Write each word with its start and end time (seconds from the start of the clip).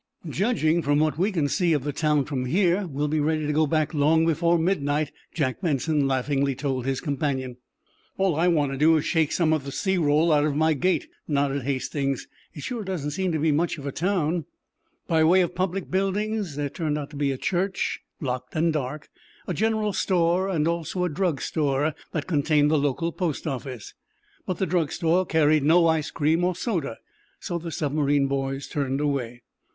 "Judging 0.27 0.81
from 0.81 0.97
what 0.97 1.19
we 1.19 1.31
can 1.31 1.47
see 1.47 1.73
of 1.73 1.83
the 1.83 1.93
town 1.93 2.25
from 2.25 2.45
here, 2.45 2.87
we'll 2.87 3.07
be 3.07 3.19
ready 3.19 3.45
to 3.45 3.53
go 3.53 3.67
back 3.67 3.93
long 3.93 4.25
before 4.25 4.57
midnight," 4.57 5.11
Jack 5.31 5.61
Benson 5.61 6.07
laughingly 6.07 6.55
told 6.55 6.87
his 6.87 6.99
companion. 6.99 7.57
"All 8.17 8.35
I 8.35 8.47
want 8.47 8.71
is 8.73 8.79
to 8.79 8.99
shake 9.01 9.31
some 9.31 9.53
of 9.53 9.63
the 9.63 9.71
sea 9.71 9.99
roll 9.99 10.31
out 10.31 10.43
of 10.43 10.55
my 10.55 10.73
gait," 10.73 11.07
nodded 11.27 11.61
Hastings. 11.61 12.27
"It 12.55 12.63
surely 12.63 12.85
doesn't 12.85 13.11
seem 13.11 13.31
to 13.31 13.37
be 13.37 13.51
much 13.51 13.77
of 13.77 13.85
a 13.85 13.91
town." 13.91 14.45
By 15.07 15.23
way 15.23 15.41
of 15.41 15.53
public 15.53 15.91
buildings 15.91 16.55
there 16.55 16.67
turned 16.67 16.97
out 16.97 17.11
to 17.11 17.15
be 17.15 17.31
a 17.31 17.37
church, 17.37 17.99
locked 18.19 18.55
and 18.55 18.73
dark, 18.73 19.07
a 19.45 19.53
general 19.53 19.93
store 19.93 20.49
and 20.49 20.67
also 20.67 21.03
a 21.03 21.09
drug 21.09 21.39
store 21.41 21.93
that 22.11 22.25
contained 22.25 22.71
the 22.71 22.79
local 22.79 23.11
post 23.11 23.45
office. 23.45 23.93
But 24.47 24.57
the 24.57 24.65
drug 24.65 24.91
store 24.91 25.27
carried 25.27 25.61
no 25.61 25.85
ice 25.85 26.09
cream 26.09 26.43
or 26.43 26.55
soda, 26.55 26.97
so 27.39 27.59
the 27.59 27.69
submarine 27.71 28.25
boys 28.25 28.67
turned 28.67 28.99
away. 28.99 29.43